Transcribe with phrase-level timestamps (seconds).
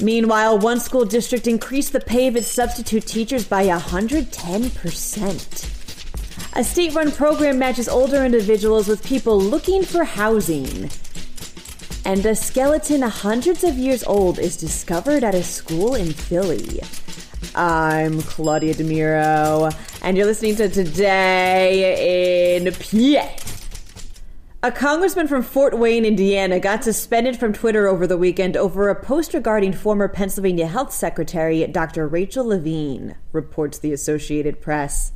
[0.00, 6.56] Meanwhile, one school district increased the pay of its substitute teachers by 110%.
[6.56, 10.90] A state run program matches older individuals with people looking for housing.
[12.04, 16.80] And a skeleton hundreds of years old is discovered at a school in Philly.
[17.54, 23.53] I'm Claudia DeMiro, and you're listening to Today in PA.
[24.64, 28.94] A congressman from Fort Wayne, Indiana, got suspended from Twitter over the weekend over a
[28.98, 32.08] post regarding former Pennsylvania Health Secretary Dr.
[32.08, 35.12] Rachel Levine, reports the Associated Press.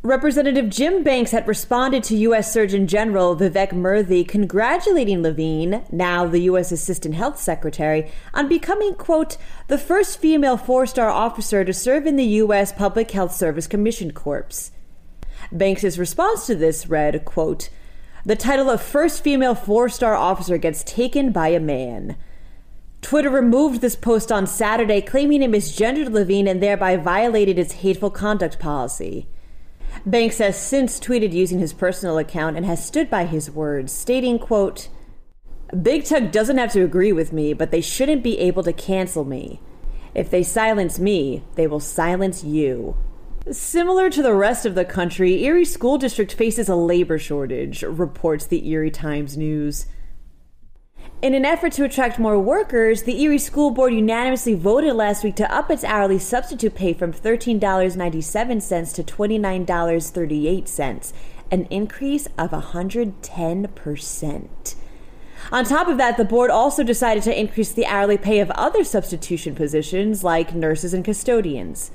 [0.00, 2.50] Representative Jim Banks had responded to U.S.
[2.50, 6.72] Surgeon General Vivek Murthy congratulating Levine, now the U.S.
[6.72, 9.36] Assistant Health Secretary, on becoming, quote,
[9.68, 12.72] the first female four star officer to serve in the U.S.
[12.72, 14.70] Public Health Service Commission Corps.
[15.52, 17.68] Banks's response to this read, quote,
[18.24, 22.16] the title of first female four star officer gets taken by a man.
[23.00, 28.10] Twitter removed this post on Saturday, claiming it misgendered Levine and thereby violated its hateful
[28.10, 29.26] conduct policy.
[30.06, 34.38] Banks has since tweeted using his personal account and has stood by his words, stating,
[34.38, 34.88] quote,
[35.80, 39.24] Big Tech doesn't have to agree with me, but they shouldn't be able to cancel
[39.24, 39.60] me.
[40.14, 42.96] If they silence me, they will silence you.
[43.50, 48.46] Similar to the rest of the country, Erie School District faces a labor shortage, reports
[48.46, 49.86] the Erie Times News.
[51.20, 55.34] In an effort to attract more workers, the Erie School Board unanimously voted last week
[55.36, 61.12] to up its hourly substitute pay from $13.97 to $29.38,
[61.50, 64.74] an increase of 110%.
[65.50, 68.84] On top of that, the board also decided to increase the hourly pay of other
[68.84, 71.90] substitution positions like nurses and custodians.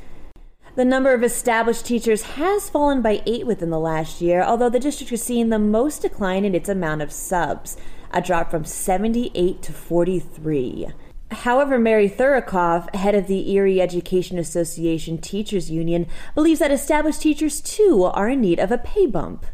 [0.77, 4.79] The number of established teachers has fallen by eight within the last year, although the
[4.79, 7.77] district is seeing the most decline in its amount of subs,
[8.11, 10.89] a drop from 78 to 43.
[11.31, 16.05] However, Mary Thurikoff, head of the Erie Education Association Teachers Union,
[16.35, 19.47] believes that established teachers too are in need of a pay bump.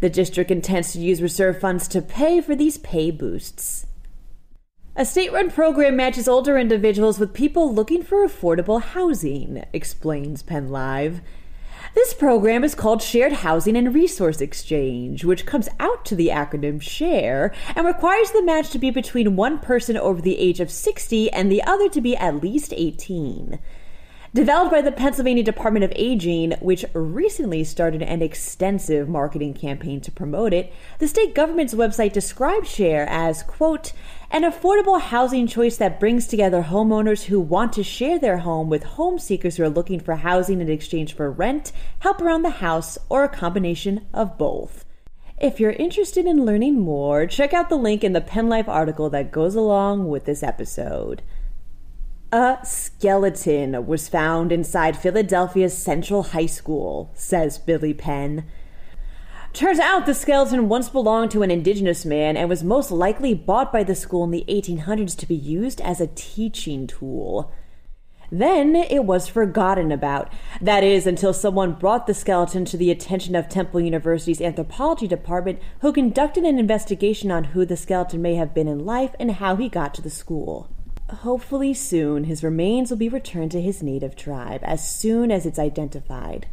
[0.00, 3.86] The district intends to use reserve funds to pay for these pay boosts.
[4.98, 10.70] A state run program matches older individuals with people looking for affordable housing, explains Penn
[10.70, 11.20] Live.
[11.94, 16.82] This program is called Shared Housing and Resource Exchange, which comes out to the acronym
[16.82, 21.30] SHARE and requires the match to be between one person over the age of 60
[21.30, 23.60] and the other to be at least 18.
[24.34, 30.10] Developed by the Pennsylvania Department of Aging, which recently started an extensive marketing campaign to
[30.10, 33.92] promote it, the state government's website describes Share as, quote,
[34.30, 38.82] an affordable housing choice that brings together homeowners who want to share their home with
[38.82, 42.98] home seekers who are looking for housing in exchange for rent, help around the house,
[43.08, 44.84] or a combination of both.
[45.40, 49.32] If you're interested in learning more, check out the link in the PennLive article that
[49.32, 51.22] goes along with this episode.
[52.30, 58.44] A skeleton was found inside Philadelphia's Central High School, says Billy Penn.
[59.52, 63.72] Turns out the skeleton once belonged to an indigenous man and was most likely bought
[63.72, 67.50] by the school in the 1800s to be used as a teaching tool.
[68.30, 70.30] Then it was forgotten about.
[70.60, 75.60] That is, until someone brought the skeleton to the attention of Temple University's anthropology department,
[75.80, 79.56] who conducted an investigation on who the skeleton may have been in life and how
[79.56, 80.68] he got to the school.
[81.08, 85.58] Hopefully, soon his remains will be returned to his native tribe as soon as it's
[85.58, 86.46] identified.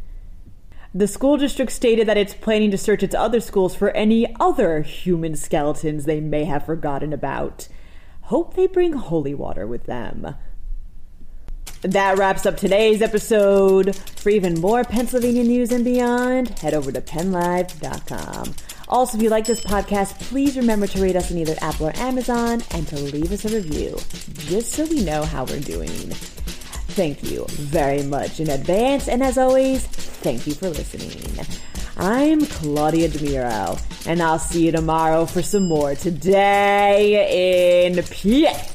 [0.95, 4.81] The school district stated that it's planning to search its other schools for any other
[4.81, 7.67] human skeletons they may have forgotten about.
[8.22, 10.35] Hope they bring holy water with them.
[11.81, 13.94] That wraps up today's episode.
[14.15, 18.56] For even more Pennsylvania news and beyond, head over to pennlive.com.
[18.88, 21.97] Also, if you like this podcast, please remember to rate us on either Apple or
[21.97, 23.97] Amazon and to leave us a review,
[24.47, 25.89] just so we know how we're doing.
[26.95, 31.45] Thank you very much in advance, and as always, thank you for listening.
[31.98, 38.75] I'm Claudia DeMiro, and I'll see you tomorrow for some more Today in PA.